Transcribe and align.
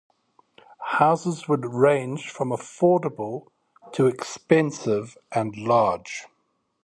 Houses 0.93 1.47
would 1.47 1.63
range 1.63 2.31
from 2.31 2.49
affordable 2.49 3.51
to 3.91 4.07
expensive 4.07 5.15
and 5.31 5.55
large. 5.55 6.25